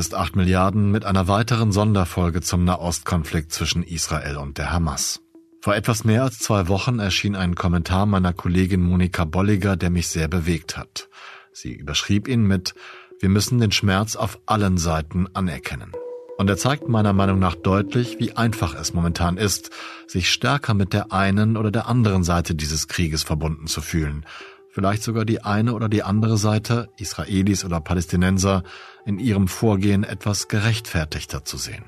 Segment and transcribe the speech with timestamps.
[0.00, 5.20] ist 8 Milliarden mit einer weiteren Sonderfolge zum Nahostkonflikt zwischen Israel und der Hamas.
[5.60, 10.08] Vor etwas mehr als zwei Wochen erschien ein Kommentar meiner Kollegin Monika Bolliger, der mich
[10.08, 11.10] sehr bewegt hat.
[11.52, 12.74] Sie überschrieb ihn mit
[13.20, 15.92] Wir müssen den Schmerz auf allen Seiten anerkennen.
[16.38, 19.68] Und er zeigt meiner Meinung nach deutlich, wie einfach es momentan ist,
[20.06, 24.24] sich stärker mit der einen oder der anderen Seite dieses Krieges verbunden zu fühlen.
[24.72, 28.62] Vielleicht sogar die eine oder die andere Seite, Israelis oder Palästinenser,
[29.04, 31.84] in ihrem Vorgehen etwas gerechtfertigter zu sehen.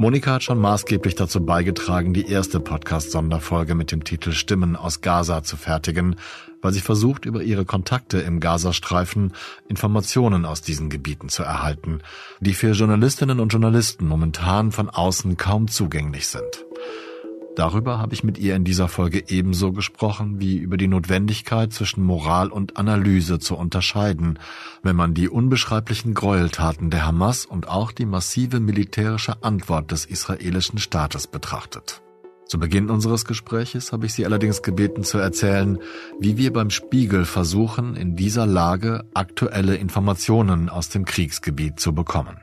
[0.00, 5.42] Monika hat schon maßgeblich dazu beigetragen, die erste Podcast-Sonderfolge mit dem Titel Stimmen aus Gaza
[5.42, 6.16] zu fertigen,
[6.62, 9.34] weil sie versucht, über ihre Kontakte im Gazastreifen
[9.68, 12.00] Informationen aus diesen Gebieten zu erhalten,
[12.40, 16.64] die für Journalistinnen und Journalisten momentan von außen kaum zugänglich sind.
[17.56, 22.04] Darüber habe ich mit ihr in dieser Folge ebenso gesprochen wie über die Notwendigkeit zwischen
[22.04, 24.38] Moral und Analyse zu unterscheiden,
[24.82, 30.78] wenn man die unbeschreiblichen Gräueltaten der Hamas und auch die massive militärische Antwort des israelischen
[30.78, 32.02] Staates betrachtet.
[32.46, 35.78] Zu Beginn unseres Gespräches habe ich sie allerdings gebeten zu erzählen,
[36.18, 42.38] wie wir beim Spiegel versuchen, in dieser Lage aktuelle Informationen aus dem Kriegsgebiet zu bekommen.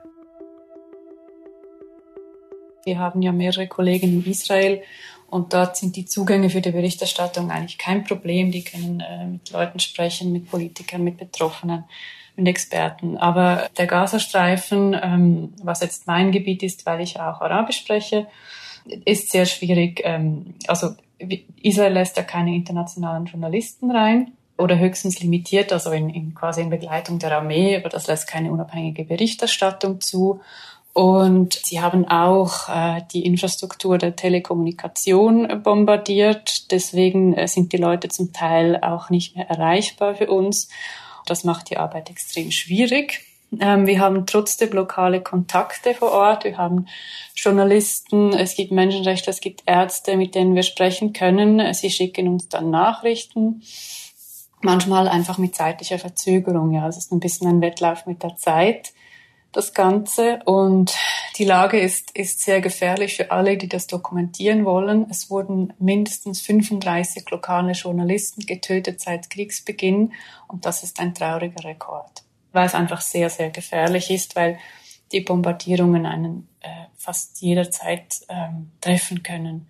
[2.88, 4.82] Wir haben ja mehrere Kollegen in Israel
[5.30, 8.50] und dort sind die Zugänge für die Berichterstattung eigentlich kein Problem.
[8.50, 11.84] Die können äh, mit Leuten sprechen, mit Politikern, mit Betroffenen,
[12.38, 13.18] mit Experten.
[13.18, 18.28] Aber der Gazastreifen, ähm, was jetzt mein Gebiet ist, weil ich auch Arabisch spreche,
[19.04, 20.00] ist sehr schwierig.
[20.06, 20.96] Ähm, also
[21.62, 26.70] Israel lässt ja keine internationalen Journalisten rein oder höchstens limitiert, also in, in quasi in
[26.70, 30.40] Begleitung der Armee, aber das lässt keine unabhängige Berichterstattung zu.
[30.98, 36.72] Und sie haben auch äh, die Infrastruktur der Telekommunikation bombardiert.
[36.72, 40.70] Deswegen äh, sind die Leute zum Teil auch nicht mehr erreichbar für uns.
[41.28, 43.22] Das macht die Arbeit extrem schwierig.
[43.60, 46.46] Ähm, wir haben trotzdem lokale Kontakte vor Ort.
[46.46, 46.88] Wir haben
[47.36, 51.76] Journalisten, es gibt Menschenrechte, es gibt Ärzte, mit denen wir sprechen können.
[51.76, 53.62] Sie schicken uns dann Nachrichten.
[54.62, 56.74] Manchmal einfach mit zeitlicher Verzögerung.
[56.74, 58.94] Ja, es ist ein bisschen ein Wettlauf mit der Zeit
[59.58, 60.40] das Ganze.
[60.46, 60.96] Und
[61.38, 65.08] die Lage ist, ist sehr gefährlich für alle, die das dokumentieren wollen.
[65.10, 70.14] Es wurden mindestens 35 lokale Journalisten getötet seit Kriegsbeginn.
[70.48, 74.60] Und das ist ein trauriger Rekord, weil es einfach sehr, sehr gefährlich ist, weil
[75.12, 79.70] die Bombardierungen einen äh, fast jederzeit ähm, treffen können.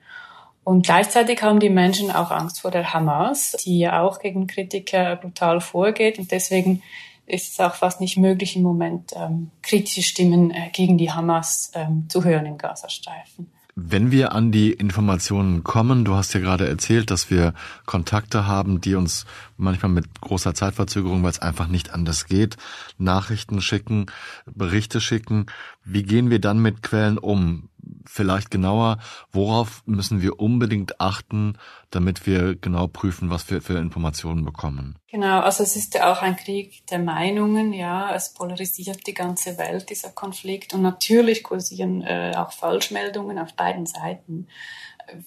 [0.66, 5.16] Und gleichzeitig haben die Menschen auch Angst vor der Hamas, die ja auch gegen Kritiker
[5.16, 6.20] brutal vorgeht.
[6.20, 6.84] Und deswegen
[7.28, 11.72] ist es auch fast nicht möglich, im Moment ähm, kritische Stimmen äh, gegen die Hamas
[11.76, 13.52] ähm, zu hören im Gazastreifen.
[13.80, 17.54] Wenn wir an die Informationen kommen, du hast ja gerade erzählt, dass wir
[17.86, 22.58] Kontakte haben, die uns manchmal mit großer Zeitverzögerung, weil es einfach nicht anders geht,
[22.98, 24.08] Nachrichten schicken,
[24.48, 25.46] Berichte schicken.
[25.86, 27.70] Wie gehen wir dann mit Quellen um?
[28.09, 28.97] Vielleicht genauer,
[29.31, 31.57] worauf müssen wir unbedingt achten,
[31.91, 34.97] damit wir genau prüfen, was wir für Informationen bekommen?
[35.09, 39.57] Genau, also es ist ja auch ein Krieg der Meinungen, ja, es polarisiert die ganze
[39.57, 44.47] Welt, dieser Konflikt und natürlich kursieren äh, auch Falschmeldungen auf beiden Seiten.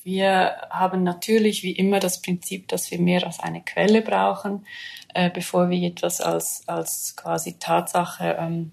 [0.03, 4.67] Wir haben natürlich wie immer das Prinzip, dass wir mehr als eine Quelle brauchen,
[5.15, 8.73] äh, bevor wir etwas als, als quasi Tatsache ähm,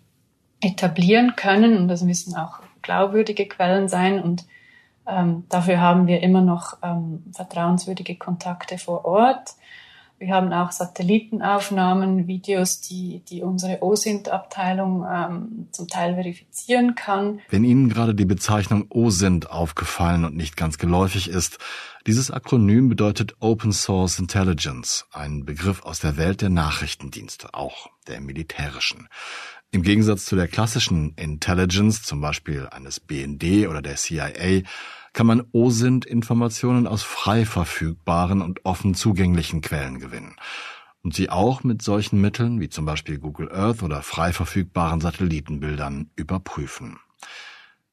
[0.61, 1.77] etablieren können.
[1.77, 4.45] Und das müssen auch glaubwürdige Quellen sein und
[5.05, 9.55] ähm, dafür haben wir immer noch ähm, vertrauenswürdige Kontakte vor Ort.
[10.19, 17.39] Wir haben auch Satellitenaufnahmen, Videos, die, die unsere OSINT-Abteilung ähm, zum Teil verifizieren kann.
[17.49, 21.59] Wenn Ihnen gerade die Bezeichnung OSINT aufgefallen und nicht ganz geläufig ist,
[22.07, 28.19] dieses Akronym bedeutet Open Source Intelligence, ein Begriff aus der Welt der Nachrichtendienste, auch der
[28.19, 29.09] militärischen.
[29.71, 34.61] Im Gegensatz zu der klassischen Intelligence, zum Beispiel eines BND oder der CIA,
[35.13, 40.35] kann man OSINT-Informationen aus frei verfügbaren und offen zugänglichen Quellen gewinnen
[41.07, 46.11] und sie auch mit solchen Mitteln wie zum Beispiel Google Earth oder frei verfügbaren Satellitenbildern
[46.15, 46.99] überprüfen.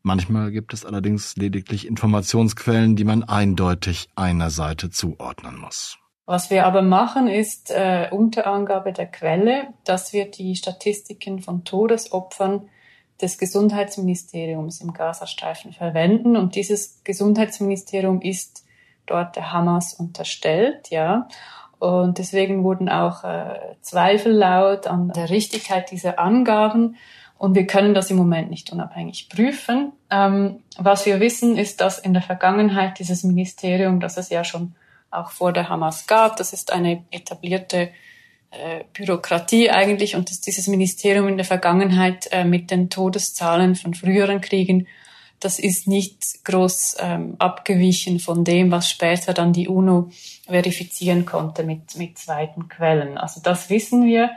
[0.02, 5.96] Manchmal gibt es allerdings lediglich Informationsquellen, die man eindeutig einer Seite zuordnen muss.
[6.26, 11.64] Was wir aber machen, ist äh, unter Angabe der Quelle, dass wir die Statistiken von
[11.64, 12.68] Todesopfern
[13.20, 16.36] des Gesundheitsministeriums im Gazastreifen verwenden.
[16.36, 18.64] Und dieses Gesundheitsministerium ist
[19.06, 21.28] dort der Hamas unterstellt, ja.
[21.78, 26.96] Und deswegen wurden auch äh, Zweifel laut an der Richtigkeit dieser Angaben.
[27.36, 29.92] Und wir können das im Moment nicht unabhängig prüfen.
[30.08, 34.74] Ähm, was wir wissen, ist, dass in der Vergangenheit dieses Ministerium, das es ja schon
[35.14, 36.36] auch vor der Hamas gab.
[36.36, 37.90] Das ist eine etablierte
[38.50, 43.94] äh, Bürokratie eigentlich und dass dieses Ministerium in der Vergangenheit äh, mit den Todeszahlen von
[43.94, 44.86] früheren Kriegen,
[45.40, 50.10] das ist nicht groß ähm, abgewichen von dem, was später dann die UNO
[50.46, 53.18] verifizieren konnte mit, mit zweiten Quellen.
[53.18, 54.30] Also das wissen wir.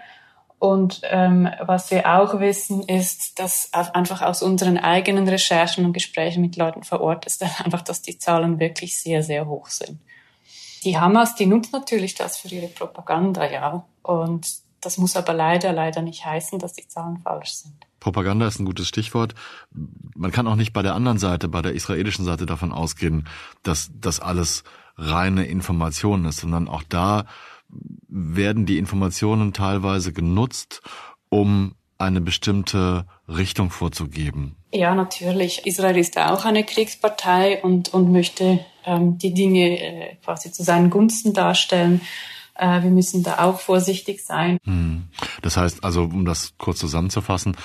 [0.59, 6.41] Und ähm, was wir auch wissen, ist, dass einfach aus unseren eigenen Recherchen und Gesprächen
[6.41, 9.99] mit Leuten vor Ort ist einfach, dass die Zahlen wirklich sehr, sehr hoch sind.
[10.87, 13.85] Die Hamas, die nutzt natürlich das für ihre Propaganda, ja.
[14.03, 14.47] Und
[14.79, 17.73] das muss aber leider, leider nicht heißen, dass die Zahlen falsch sind.
[17.99, 19.35] Propaganda ist ein gutes Stichwort.
[20.15, 23.27] Man kann auch nicht bei der anderen Seite, bei der israelischen Seite davon ausgehen,
[23.63, 24.63] dass das alles
[24.95, 27.25] reine Information ist, sondern auch da
[28.07, 30.81] werden die Informationen teilweise genutzt,
[31.27, 34.55] um eine bestimmte Richtung vorzugeben.
[34.71, 35.65] Ja, natürlich.
[35.65, 40.89] Israel ist auch eine Kriegspartei und, und möchte ähm, die Dinge äh, quasi zu seinen
[40.89, 42.01] Gunsten darstellen.
[42.55, 44.57] Äh, wir müssen da auch vorsichtig sein.
[44.63, 45.07] Hm.
[45.41, 47.55] Das heißt also, um das kurz zusammenzufassen,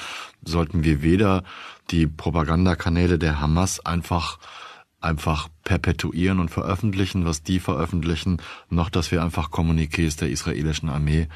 [0.45, 1.43] sollten wir weder
[1.91, 4.39] die Propagandakanäle der Hamas einfach
[5.01, 8.41] einfach perpetuieren und veröffentlichen, was die veröffentlichen,
[8.71, 11.27] noch dass wir einfach Kommuniqués der israelischen Armee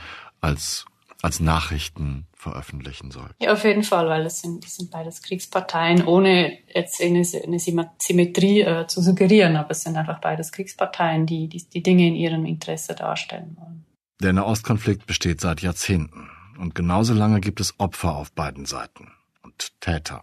[0.40, 0.86] als
[1.22, 3.34] als Nachrichten veröffentlichen sollten.
[3.42, 7.58] Ja, auf jeden Fall, weil es sind, die sind beides Kriegsparteien, ohne jetzt eine, eine
[7.58, 12.14] Symmetrie äh, zu suggerieren, aber es sind einfach beides Kriegsparteien, die, die die Dinge in
[12.14, 13.84] ihrem Interesse darstellen wollen.
[14.20, 19.80] Der Nahostkonflikt besteht seit Jahrzehnten und genauso lange gibt es Opfer auf beiden Seiten und
[19.80, 20.22] Täter.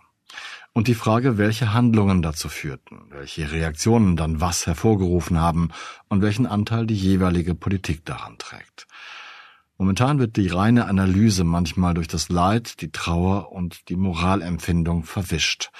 [0.74, 5.69] Und die Frage, welche Handlungen dazu führten, welche Reaktionen dann was hervorgerufen haben
[6.10, 8.88] und welchen Anteil die jeweilige Politik daran trägt.
[9.83, 15.71] Momentan wird die reine Analyse manchmal durch das Leid, die Trauer und die Moralempfindung verwischt.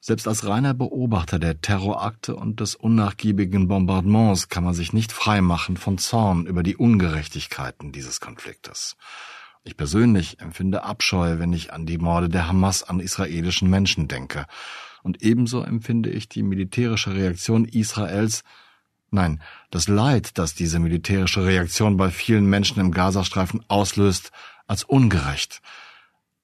[0.00, 5.76] Selbst als reiner Beobachter der Terrorakte und des unnachgiebigen Bombardements kann man sich nicht freimachen
[5.76, 8.96] von Zorn über die Ungerechtigkeiten dieses Konfliktes.
[9.62, 14.46] Ich persönlich empfinde Abscheu, wenn ich an die Morde der Hamas an israelischen Menschen denke.
[15.02, 18.42] Und ebenso empfinde ich die militärische Reaktion Israels,
[19.14, 19.40] nein,
[19.70, 24.30] das Leid, das diese militärische Reaktion bei vielen Menschen im Gazastreifen auslöst,
[24.66, 25.62] als ungerecht.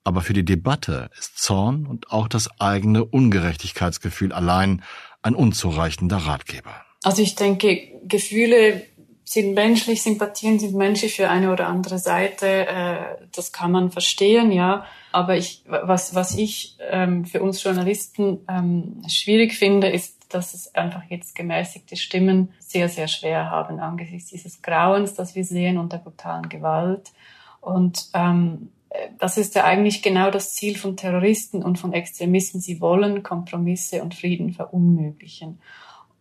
[0.03, 4.83] Aber für die Debatte ist Zorn und auch das eigene Ungerechtigkeitsgefühl allein
[5.21, 6.73] ein unzureichender Ratgeber.
[7.03, 8.83] Also ich denke, Gefühle
[9.23, 12.67] sind menschlich, Sympathien sind menschlich für eine oder andere Seite.
[12.67, 12.97] Äh,
[13.33, 14.85] das kann man verstehen, ja.
[15.11, 20.73] Aber ich, was, was ich ähm, für uns Journalisten ähm, schwierig finde, ist, dass es
[20.75, 25.93] einfach jetzt gemäßigte Stimmen sehr, sehr schwer haben angesichts dieses Grauens, das wir sehen und
[25.93, 27.11] der brutalen Gewalt.
[27.59, 28.71] Und ähm,
[29.19, 32.59] das ist ja eigentlich genau das Ziel von Terroristen und von Extremisten.
[32.59, 35.59] Sie wollen Kompromisse und Frieden verunmöglichen.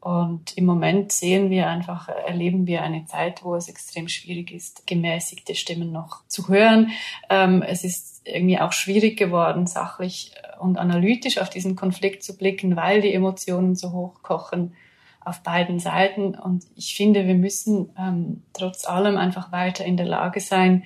[0.01, 4.87] Und im Moment sehen wir einfach, erleben wir eine Zeit, wo es extrem schwierig ist,
[4.87, 6.93] gemäßigte Stimmen noch zu hören.
[7.29, 12.77] Ähm, es ist irgendwie auch schwierig geworden, sachlich und analytisch auf diesen Konflikt zu blicken,
[12.77, 14.75] weil die Emotionen so hoch kochen
[15.23, 16.35] auf beiden Seiten.
[16.35, 20.85] Und ich finde, wir müssen ähm, trotz allem einfach weiter in der Lage sein,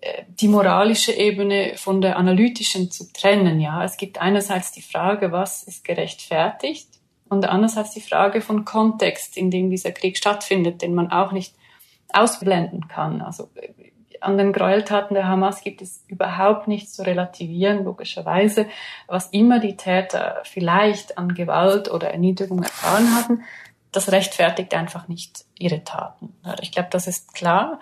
[0.00, 3.60] äh, die moralische Ebene von der analytischen zu trennen.
[3.60, 6.88] Ja, es gibt einerseits die Frage, was ist gerechtfertigt?
[7.32, 11.54] Und andererseits die Frage von Kontext, in dem dieser Krieg stattfindet, den man auch nicht
[12.12, 13.22] ausblenden kann.
[13.22, 13.72] Also äh,
[14.20, 18.66] an den Gräueltaten der Hamas gibt es überhaupt nichts zu relativieren, logischerweise.
[19.06, 23.44] Was immer die Täter vielleicht an Gewalt oder Erniedrigung erfahren hatten,
[23.92, 26.34] das rechtfertigt einfach nicht ihre Taten.
[26.60, 27.80] Ich glaube, das ist klar.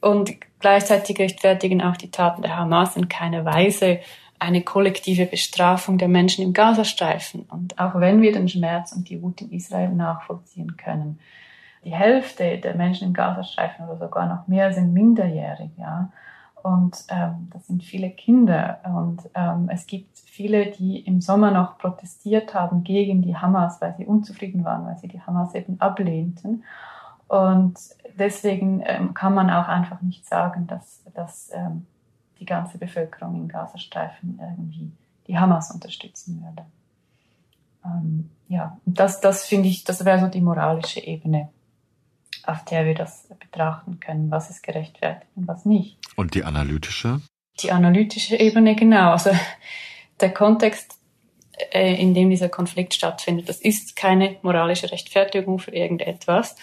[0.00, 4.00] Und gleichzeitig rechtfertigen auch die Taten der Hamas in keiner Weise
[4.38, 7.42] eine kollektive Bestrafung der Menschen im Gazastreifen.
[7.48, 11.18] Und auch wenn wir den Schmerz und die Wut in Israel nachvollziehen können,
[11.84, 16.10] die Hälfte der Menschen im Gazastreifen oder sogar noch mehr sind minderjährig, ja.
[16.62, 18.80] Und ähm, das sind viele Kinder.
[18.84, 23.94] Und ähm, es gibt viele, die im Sommer noch protestiert haben gegen die Hamas, weil
[23.96, 26.64] sie unzufrieden waren, weil sie die Hamas eben ablehnten.
[27.28, 27.78] Und
[28.18, 31.86] deswegen ähm, kann man auch einfach nicht sagen, dass, dass ähm,
[32.38, 34.92] die ganze Bevölkerung im Gazastreifen irgendwie
[35.26, 36.66] die Hamas unterstützen würde.
[37.84, 41.48] Ähm, ja, das, das finde ich, das wäre so die moralische Ebene,
[42.44, 45.98] auf der wir das betrachten können, was ist gerechtfertigt und was nicht.
[46.16, 47.20] Und die analytische?
[47.60, 49.12] Die analytische Ebene, genau.
[49.12, 49.30] Also
[50.20, 50.98] der Kontext,
[51.72, 56.56] äh, in dem dieser Konflikt stattfindet, das ist keine moralische Rechtfertigung für irgendetwas.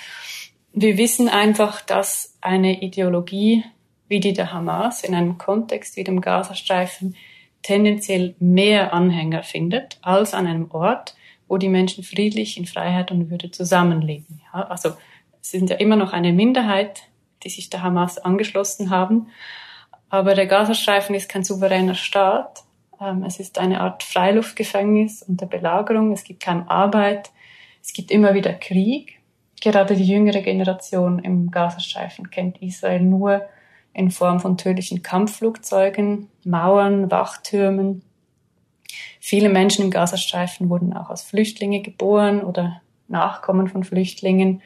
[0.71, 3.63] Wir wissen einfach, dass eine Ideologie
[4.13, 7.15] wie die der Hamas in einem Kontext wie dem Gazastreifen
[7.63, 11.15] tendenziell mehr Anhänger findet als an einem Ort,
[11.47, 14.39] wo die Menschen friedlich in Freiheit und Würde zusammenleben.
[14.53, 14.89] Ja, also
[15.41, 17.09] es sind ja immer noch eine Minderheit,
[17.41, 19.29] die sich der Hamas angeschlossen haben.
[20.09, 22.65] Aber der Gazastreifen ist kein souveräner Staat.
[23.01, 26.11] Ähm, es ist eine Art Freiluftgefängnis unter Belagerung.
[26.11, 27.31] Es gibt keine Arbeit.
[27.81, 29.19] Es gibt immer wieder Krieg.
[29.59, 33.49] Gerade die jüngere Generation im Gazastreifen kennt Israel nur
[33.93, 38.03] in Form von tödlichen Kampfflugzeugen, Mauern, Wachtürmen.
[39.19, 44.61] Viele Menschen im Gazastreifen wurden auch als Flüchtlinge geboren oder Nachkommen von Flüchtlingen.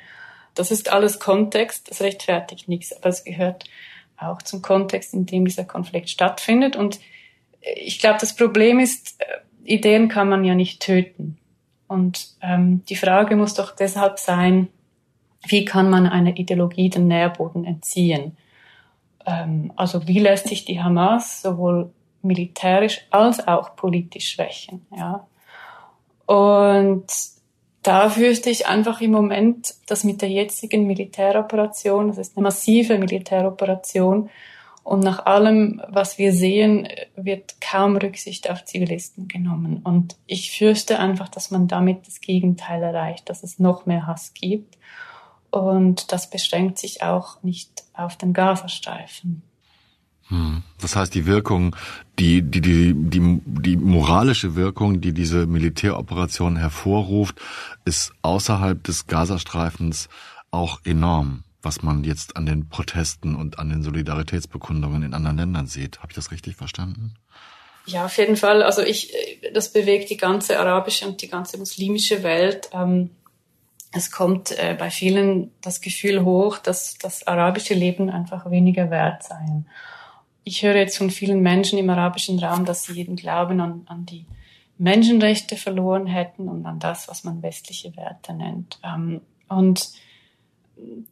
[0.55, 3.65] Das ist alles Kontext, das rechtfertigt nichts, aber es gehört
[4.17, 6.75] auch zum Kontext, in dem dieser Konflikt stattfindet.
[6.75, 6.99] Und
[7.75, 9.25] ich glaube, das Problem ist, äh,
[9.63, 11.37] Ideen kann man ja nicht töten.
[11.87, 14.69] Und ähm, die Frage muss doch deshalb sein,
[15.45, 18.37] wie kann man einer Ideologie den Nährboden entziehen?
[19.27, 21.91] Ähm, also wie lässt sich die Hamas sowohl
[22.23, 24.87] militärisch als auch politisch schwächen?
[24.95, 25.27] Ja?
[26.25, 27.05] Und
[27.83, 32.97] da fürchte ich einfach im Moment, dass mit der jetzigen Militäroperation, das ist eine massive
[32.97, 34.29] Militäroperation,
[34.87, 39.81] und nach allem, was wir sehen, wird kaum Rücksicht auf Zivilisten genommen.
[39.83, 44.33] Und ich fürchte einfach, dass man damit das Gegenteil erreicht, dass es noch mehr Hass
[44.33, 44.77] gibt.
[45.49, 49.41] Und das beschränkt sich auch nicht auf den Gazastreifen.
[50.27, 50.63] Hm.
[50.81, 51.75] Das heißt, die Wirkung,
[52.19, 57.39] die, die, die, die, die moralische Wirkung, die diese Militäroperation hervorruft,
[57.85, 60.09] ist außerhalb des Gazastreifens
[60.51, 65.67] auch enorm was man jetzt an den Protesten und an den Solidaritätsbekundungen in anderen Ländern
[65.67, 65.97] sieht.
[65.97, 67.15] Habe ich das richtig verstanden?
[67.85, 68.63] Ja, auf jeden Fall.
[68.63, 69.13] Also ich,
[69.53, 72.69] das bewegt die ganze arabische und die ganze muslimische Welt.
[72.71, 73.09] Ähm,
[73.97, 79.23] es kommt äh, bei vielen das Gefühl hoch, dass das arabische Leben einfach weniger wert
[79.23, 79.63] sei.
[80.43, 84.05] Ich höre jetzt von vielen Menschen im arabischen Raum, dass sie jeden Glauben an, an
[84.05, 84.25] die
[84.77, 88.79] Menschenrechte verloren hätten und an das, was man westliche Werte nennt.
[88.83, 89.89] Ähm, und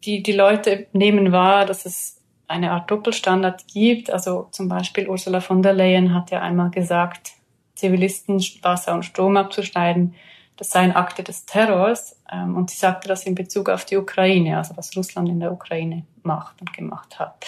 [0.03, 4.09] die, die Leute nehmen wahr, dass es eine Art Doppelstandard gibt.
[4.11, 7.31] Also zum Beispiel Ursula von der Leyen hat ja einmal gesagt,
[7.73, 10.15] Zivilisten Wasser und Strom abzuschneiden,
[10.57, 12.19] das seien Akte des Terrors.
[12.31, 15.51] Ähm, und sie sagte das in Bezug auf die Ukraine, also was Russland in der
[15.51, 17.45] Ukraine macht und gemacht hat.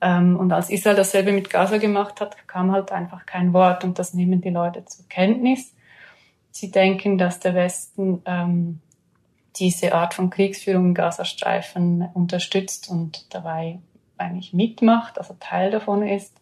[0.00, 3.98] Ähm, und als Israel dasselbe mit Gaza gemacht hat, kam halt einfach kein Wort und
[3.98, 5.74] das nehmen die Leute zur Kenntnis.
[6.50, 8.80] Sie denken, dass der Westen ähm,
[9.56, 13.78] diese Art von Kriegsführung im Gazastreifen unterstützt und dabei
[14.18, 16.40] eigentlich mitmacht, also Teil davon ist.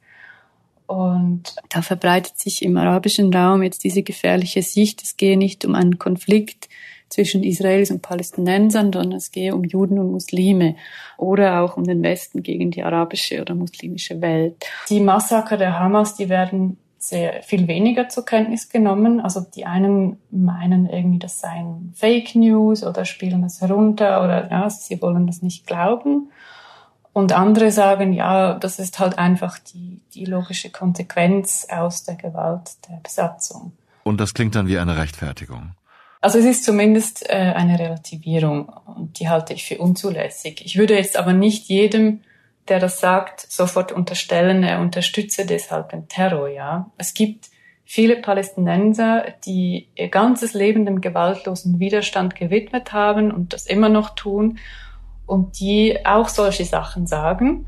[0.86, 5.74] Und da verbreitet sich im arabischen Raum jetzt diese gefährliche Sicht, es gehe nicht um
[5.74, 6.68] einen Konflikt
[7.08, 10.76] zwischen Israelis und Palästinensern, sondern es gehe um Juden und Muslime
[11.18, 14.64] oder auch um den Westen gegen die arabische oder muslimische Welt.
[14.88, 19.20] Die Massaker der Hamas, die werden sehr viel weniger zur Kenntnis genommen.
[19.20, 24.70] Also die einen meinen irgendwie, das seien Fake News oder spielen es herunter oder ja,
[24.70, 26.30] sie wollen das nicht glauben.
[27.12, 32.71] Und andere sagen, ja, das ist halt einfach die, die logische Konsequenz aus der Gewalt
[32.88, 33.73] der Besatzung.
[34.04, 35.73] Und das klingt dann wie eine Rechtfertigung.
[36.21, 40.62] Also es ist zumindest äh, eine Relativierung und die halte ich für unzulässig.
[40.64, 42.21] Ich würde jetzt aber nicht jedem
[42.69, 46.90] der das sagt, sofort unterstellen, er unterstütze deshalb den Terror, ja.
[46.97, 47.50] Es gibt
[47.85, 54.14] viele Palästinenser, die ihr ganzes Leben dem gewaltlosen Widerstand gewidmet haben und das immer noch
[54.14, 54.59] tun
[55.26, 57.66] und die auch solche Sachen sagen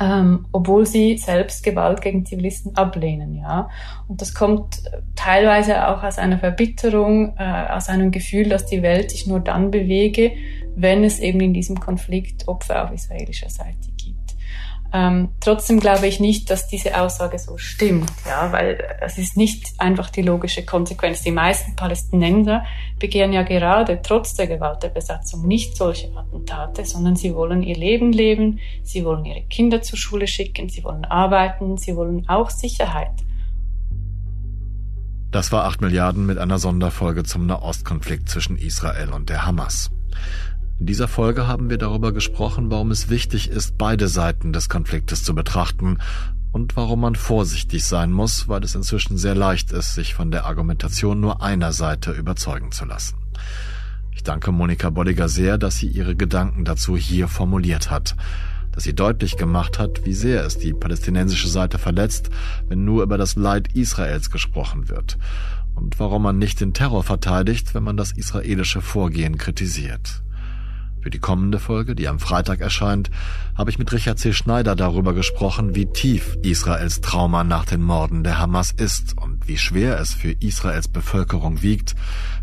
[0.00, 3.68] ähm, obwohl sie selbst Gewalt gegen Zivilisten ablehnen, ja.
[4.08, 4.82] Und das kommt
[5.14, 9.70] teilweise auch aus einer Verbitterung, äh, aus einem Gefühl, dass die Welt sich nur dann
[9.70, 10.32] bewege,
[10.74, 13.89] wenn es eben in diesem Konflikt Opfer auf israelischer Seite
[14.92, 19.66] ähm, trotzdem glaube ich nicht, dass diese Aussage so stimmt, ja, weil es ist nicht
[19.78, 21.22] einfach die logische Konsequenz.
[21.22, 22.64] Die meisten Palästinenser
[22.98, 27.76] begehen ja gerade trotz der Gewalt der Besatzung nicht solche Attentate, sondern sie wollen ihr
[27.76, 32.50] Leben leben, sie wollen ihre Kinder zur Schule schicken, sie wollen arbeiten, sie wollen auch
[32.50, 33.12] Sicherheit.
[35.30, 39.90] Das war 8 Milliarden mit einer Sonderfolge zum Nahostkonflikt zwischen Israel und der Hamas.
[40.80, 45.22] In dieser Folge haben wir darüber gesprochen, warum es wichtig ist, beide Seiten des Konfliktes
[45.22, 45.98] zu betrachten
[46.52, 50.46] und warum man vorsichtig sein muss, weil es inzwischen sehr leicht ist, sich von der
[50.46, 53.18] Argumentation nur einer Seite überzeugen zu lassen.
[54.12, 58.16] Ich danke Monika Bolliger sehr, dass sie ihre Gedanken dazu hier formuliert hat,
[58.72, 62.30] dass sie deutlich gemacht hat, wie sehr es die palästinensische Seite verletzt,
[62.68, 65.18] wenn nur über das Leid Israels gesprochen wird
[65.74, 70.22] und warum man nicht den Terror verteidigt, wenn man das israelische Vorgehen kritisiert.
[71.00, 73.10] Für die kommende Folge, die am Freitag erscheint,
[73.56, 74.34] habe ich mit Richard C.
[74.34, 79.56] Schneider darüber gesprochen, wie tief Israels Trauma nach den Morden der Hamas ist und wie
[79.56, 81.94] schwer es für Israels Bevölkerung wiegt,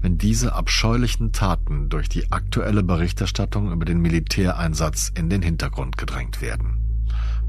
[0.01, 6.41] wenn diese abscheulichen Taten durch die aktuelle Berichterstattung über den Militäreinsatz in den Hintergrund gedrängt
[6.41, 6.79] werden.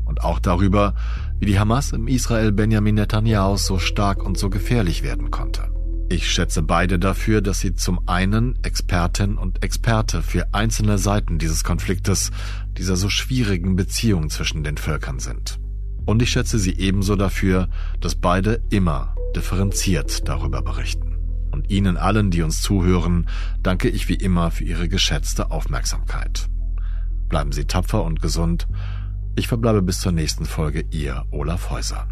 [0.05, 0.95] Und auch darüber,
[1.39, 5.78] wie die Hamas im Israel Benjamin Netanyahu so stark und so gefährlich werden konnte.
[6.11, 11.65] Ich schätze beide dafür, dass sie zum einen Expertin und Experte für einzelne Seiten dieses
[11.65, 12.31] Konfliktes,
[12.79, 15.61] dieser so schwierigen Beziehung zwischen den Völkern sind.
[16.07, 17.69] Und ich schätze sie ebenso dafür,
[18.01, 21.19] dass beide immer differenziert darüber berichten.
[21.51, 23.29] Und Ihnen allen, die uns zuhören,
[23.63, 26.49] danke ich wie immer für Ihre geschätzte Aufmerksamkeit.
[27.29, 28.67] Bleiben Sie tapfer und gesund.
[29.37, 32.09] Ich verbleibe bis zur nächsten Folge, Ihr Olaf Häuser.